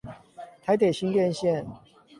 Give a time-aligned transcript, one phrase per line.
[0.65, 1.63] 臺鐵新店線